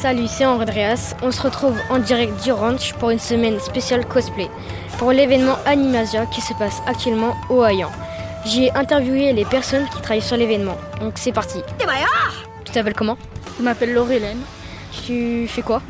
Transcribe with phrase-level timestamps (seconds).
[0.00, 1.14] Salut, c'est Andreas.
[1.20, 4.48] On se retrouve en direct du ranch pour une semaine spéciale cosplay
[4.96, 7.90] pour l'événement Animasia qui se passe actuellement au Hayan.
[8.46, 10.78] J'ai interviewé les personnes qui travaillent sur l'événement.
[11.02, 11.58] Donc c'est parti.
[12.64, 13.18] Tu t'appelles comment?
[13.58, 14.40] Je m'appelle Laurelène.
[15.04, 15.82] Tu fais quoi?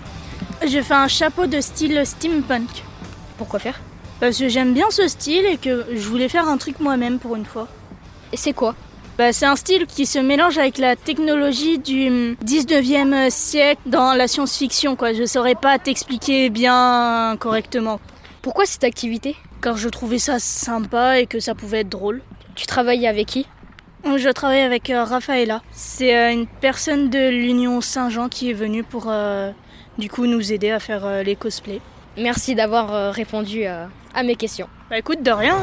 [0.61, 2.83] Je fais un chapeau de style steampunk.
[3.39, 3.79] Pourquoi faire?
[4.19, 7.37] Parce que j'aime bien ce style et que je voulais faire un truc moi-même pour
[7.37, 7.69] une fois.
[8.33, 8.75] Et c'est quoi?
[9.21, 14.27] Bah, c'est un style qui se mélange avec la technologie du 19e siècle dans la
[14.27, 14.97] science-fiction.
[14.97, 15.13] Quoi.
[15.13, 18.01] Je saurais pas t'expliquer bien correctement.
[18.41, 19.37] Pourquoi cette activité?
[19.61, 22.23] Car je trouvais ça sympa et que ça pouvait être drôle.
[22.55, 23.47] Tu travailles avec qui?
[24.07, 25.61] Je travaille avec euh, Rafaela.
[25.71, 29.51] C'est euh, une personne de l'Union Saint-Jean qui est venue pour euh,
[29.99, 31.83] du coup nous aider à faire euh, les cosplays.
[32.17, 34.69] Merci d'avoir euh, répondu euh, à mes questions.
[34.89, 35.59] Bah écoute, de rien.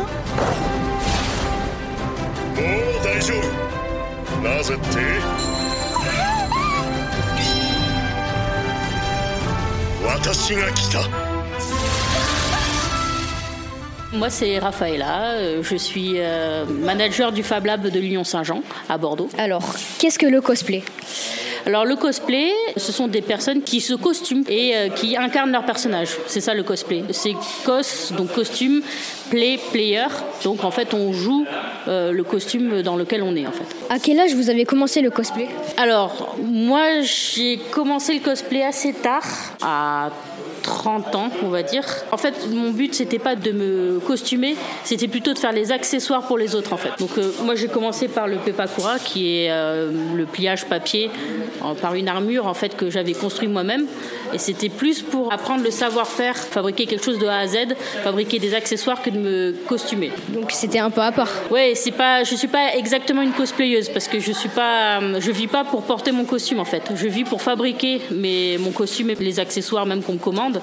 [2.59, 2.97] hein.
[3.16, 6.12] もう大丈夫なぜって
[10.05, 11.00] 私が来た
[14.14, 15.36] Moi, c'est Rafaela.
[15.39, 19.31] euh, Je suis euh, manager du Fab Lab de l'Union Saint-Jean à Bordeaux.
[19.39, 20.83] Alors, qu'est-ce que le cosplay
[21.68, 25.66] Alors, le cosplay, ce sont des personnes qui se costument et euh, qui incarnent leur
[25.66, 26.12] personnage.
[26.26, 27.04] C'est ça le cosplay.
[27.12, 28.82] C'est cos, donc costume,
[29.30, 30.08] play, player.
[30.45, 31.45] Donc, en fait, on joue
[31.90, 33.66] euh, le costume dans lequel on est, en fait.
[33.90, 35.50] À quel âge vous avez commencé le cosplay?
[35.76, 39.26] Alors, moi, j'ai commencé le cosplay assez tard,
[39.62, 40.10] à
[40.68, 41.86] 30 ans, on va dire.
[42.12, 46.23] En fait, mon but, c'était pas de me costumer, c'était plutôt de faire les accessoires
[46.28, 46.92] pour les autres, en fait.
[47.00, 51.10] Donc, euh, moi, j'ai commencé par le Pepakura, qui est euh, le pliage papier
[51.81, 53.86] par une armure, en fait, que j'avais construit moi-même.
[54.33, 58.39] Et c'était plus pour apprendre le savoir-faire, fabriquer quelque chose de A à Z, fabriquer
[58.39, 60.11] des accessoires que de me costumer.
[60.30, 61.30] Donc c'était un peu à part.
[61.49, 65.31] Ouais, c'est pas, je suis pas exactement une cosplayeuse parce que je suis pas, je
[65.31, 66.83] vis pas pour porter mon costume en fait.
[66.95, 70.61] Je vis pour fabriquer mes, mon costume et les accessoires même qu'on me commande.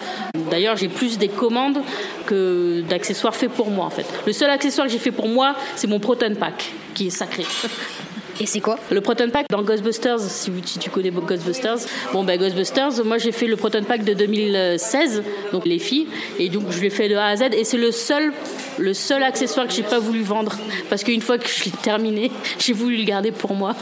[0.51, 1.79] D'ailleurs, j'ai plus des commandes
[2.27, 4.07] que d'accessoires faits pour moi en fait.
[4.27, 7.45] Le seul accessoire que j'ai fait pour moi, c'est mon Proton Pack qui est sacré.
[8.41, 11.77] Et c'est quoi Le Proton Pack dans Ghostbusters, si, vous- si tu connais Ghostbusters.
[12.13, 15.23] Bon, ben Ghostbusters, moi j'ai fait le Proton Pack de 2016,
[15.53, 16.09] donc les filles,
[16.39, 18.33] et donc je l'ai fait de A à Z, et c'est le seul,
[18.79, 20.57] le seul accessoire que j'ai pas voulu vendre,
[20.91, 23.75] parce qu'une fois que je l'ai terminé, j'ai voulu le garder pour moi.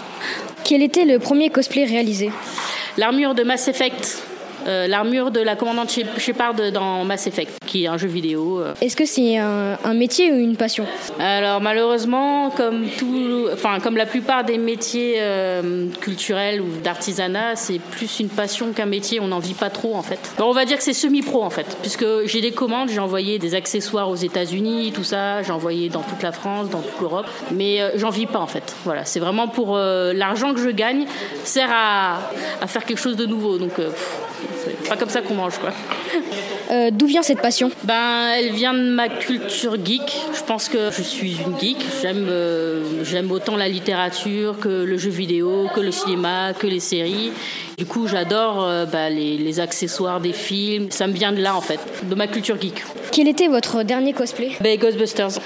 [0.64, 2.30] Quel était le premier cosplay réalisé
[2.98, 4.22] L'armure de Mass Effect.
[4.66, 8.60] euh, l'armure de la commandante Shep- Shepard dans Mass Effect, qui est un jeu vidéo.
[8.60, 10.84] euh, Est-ce que c'est un, un métier ou une passion?
[11.19, 17.78] Alors malheureusement, comme tout, enfin comme la plupart des métiers euh, culturels ou d'artisanat, c'est
[17.78, 19.21] plus une passion qu'un métier.
[19.21, 20.19] On n'en vit pas trop en fait.
[20.37, 23.38] Alors, on va dire que c'est semi-pro en fait, puisque j'ai des commandes, j'ai envoyé
[23.38, 27.27] des accessoires aux États-Unis, tout ça, j'ai envoyé dans toute la France, dans toute l'Europe,
[27.53, 28.75] mais euh, j'en vis pas en fait.
[28.84, 31.06] Voilà, c'est vraiment pour euh, l'argent que je gagne
[31.44, 32.19] sert à,
[32.61, 33.56] à faire quelque chose de nouveau.
[33.56, 35.70] Donc pff, pas comme ça qu'on mange quoi.
[36.70, 40.16] Euh, D'où vient cette passion Ben, elle vient de ma culture geek.
[40.34, 41.76] Je pense que je suis une geek.
[42.00, 46.81] J'aime, euh, j'aime autant la littérature que le jeu vidéo, que le cinéma, que les
[46.81, 47.32] séries.
[47.76, 50.91] Du coup, j'adore euh, ben, les, les accessoires des films.
[50.91, 52.82] Ça me vient de là, en fait, de ma culture geek.
[53.12, 54.53] Quel était votre dernier cosplay?
[54.62, 55.39] Ben, Ghostbusters.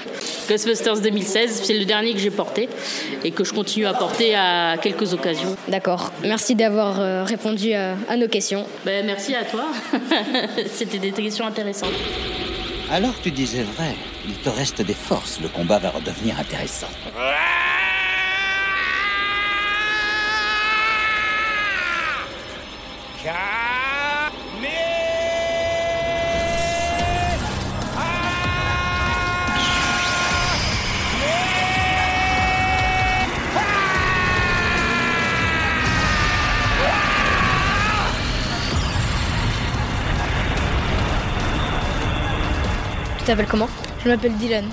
[0.49, 2.69] Ghostbusters 2016, c'est le dernier que j'ai porté
[3.25, 5.53] et que je continue à porter à quelques occasions.
[5.67, 6.13] D'accord.
[6.23, 8.65] Merci d'avoir euh, répondu à, à nos questions.
[8.85, 9.65] Ben, merci à toi.
[10.73, 11.91] C'était des questions intéressantes.
[12.89, 13.95] Alors tu disais vrai,
[14.25, 16.87] il te reste des forces, le combat va redevenir intéressant.
[23.21, 23.27] Tu
[43.27, 43.67] t'appelles comment?
[44.03, 44.63] Je m'appelle Dylan.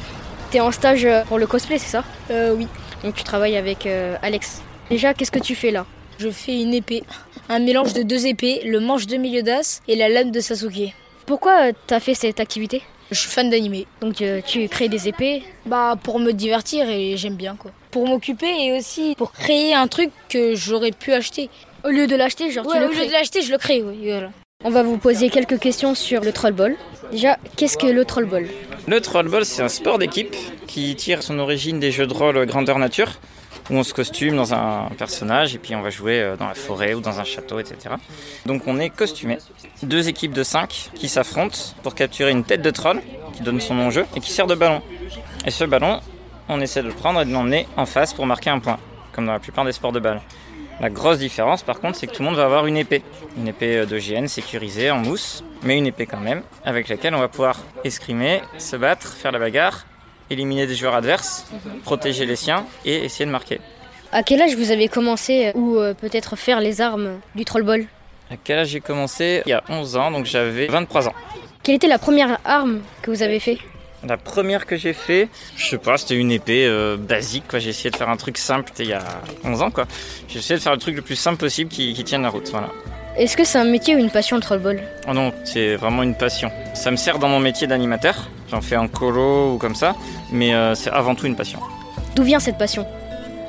[0.53, 2.05] T'es en stage euh, pour le cosplay, c'est ça?
[2.31, 2.69] Euh, oui.
[3.03, 4.63] Donc tu travailles avec euh, Alex.
[4.91, 5.87] Déjà, qu'est-ce que tu fais là?
[6.19, 7.03] Je fais une épée.
[7.49, 10.95] Un mélange de deux épées, le manche de Meliodas et la lame de Sasuke.
[11.27, 12.83] Pourquoi euh, t'as fait cette activité?
[13.11, 13.89] Je suis fan d'animé.
[14.01, 15.43] Donc euh, tu crées des épées?
[15.67, 17.73] Bah pour me divertir et j'aime bien quoi.
[17.91, 21.51] Pour m'occuper et aussi pour créer un truc que j'aurais pu acheter.
[21.85, 23.99] Au lieu de l'acheter, genre tu le au lieu de l'acheter, je le crée, oui.
[24.05, 24.31] Voilà.
[24.67, 26.75] On va vous poser quelques questions sur le trollball.
[27.13, 28.49] Déjà, qu'est-ce que le trollball?
[28.87, 30.35] Le trollball, c'est un sport d'équipe
[30.67, 33.13] qui tire son origine des jeux de rôle grandeur nature,
[33.69, 36.55] où on se costume dans un personnage et puis on va jouer euh, dans la
[36.55, 37.97] forêt ou dans un château, etc.
[38.47, 39.37] Donc on est costumé.
[39.83, 43.03] Deux équipes de cinq qui s'affrontent pour capturer une tête de troll
[43.35, 44.81] qui donne son nom au jeu et qui sert de ballon.
[45.45, 46.01] Et ce ballon,
[46.49, 48.79] on essaie de le prendre et de l'emmener en face pour marquer un point,
[49.13, 50.23] comme dans la plupart des sports de balle.
[50.81, 53.03] La grosse différence par contre c'est que tout le monde va avoir une épée.
[53.37, 57.21] Une épée euh, d'OGN sécurisée en mousse, mais une épée quand même, avec laquelle on
[57.21, 59.87] va pouvoir escrimer, se battre, faire la bagarre,
[60.31, 61.47] éliminer des joueurs adverses,
[61.85, 63.61] protéger les siens et essayer de marquer.
[64.13, 67.87] À quel âge vous avez commencé euh, ou euh, peut-être faire les armes du trollball?
[68.31, 69.43] À quel âge j'ai commencé?
[69.47, 71.15] Il y a 11 ans, donc j'avais 23 ans.
[71.63, 73.59] Quelle était la première arme que vous avez fait?
[74.07, 77.45] La première que j'ai fait, je sais pas, c'était une épée euh, basique.
[77.49, 77.59] Quoi.
[77.59, 79.03] J'ai essayé de faire un truc simple, il y a
[79.45, 79.71] 11 ans.
[79.71, 79.87] quoi.
[80.29, 82.49] J'ai essayé de faire le truc le plus simple possible qui, qui tienne la route.
[82.51, 82.69] Voilà.
[83.17, 84.83] Est-ce que c'est un métier ou une passion le trollball?
[85.09, 86.51] Oh non, c'est vraiment une passion.
[86.75, 88.29] Ça me sert dans mon métier d'animateur.
[88.51, 89.95] J'en fais en colo ou comme ça,
[90.33, 91.61] mais euh, c'est avant tout une passion.
[92.15, 92.87] D'où vient cette passion?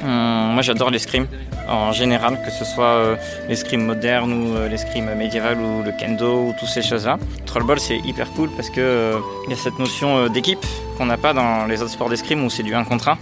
[0.04, 1.28] Hum, moi j'adore l'escrime
[1.68, 3.16] en général, que ce soit euh,
[3.50, 7.18] l'escrime moderne ou euh, l'escrime médiéval ou le kendo ou toutes ces choses-là.
[7.46, 10.64] Trollball c'est hyper cool parce que euh, il y a cette notion euh, d'équipe
[10.98, 13.18] qu'on n'a pas dans les autres sports d'escrime où c'est du 1 contre 1.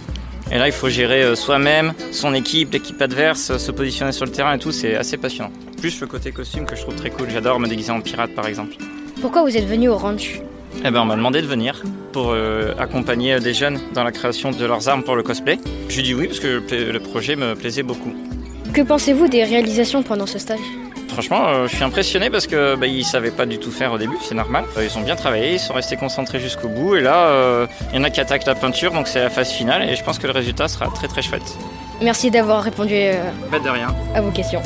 [0.52, 4.26] Et là il faut gérer euh, soi-même, son équipe, l'équipe adverse, euh, se positionner sur
[4.26, 5.50] le terrain et tout, c'est assez passionnant.
[5.80, 8.46] Plus le côté costume que je trouve très cool, j'adore me déguiser en pirate par
[8.46, 8.74] exemple.
[9.20, 10.40] Pourquoi vous êtes venu au ranch?
[10.82, 11.82] Eh ben, on m'a demandé de venir
[12.12, 15.58] pour euh, accompagner des jeunes dans la création de leurs armes pour le cosplay.
[15.88, 18.12] Je lui dis oui parce que le, projet me plaisait beaucoup.
[18.72, 20.58] Que pensez-vous des réalisations pendant ce stage?
[21.08, 23.98] Franchement, euh, je suis impressionné parce que bah, ils savaient pas du tout faire au
[23.98, 24.64] début, c'est normal.
[24.76, 27.96] Euh, Ils ont bien travaillé, ils sont restés concentrés jusqu'au bout et là, euh, il
[27.96, 30.18] y en a qui attaquent la peinture, donc c'est la phase finale et je pense
[30.18, 31.56] que le résultat sera très très chouette.
[32.02, 33.14] Merci d'avoir répondu euh,
[33.50, 33.94] Pas de rien.
[34.14, 34.60] à vos questions.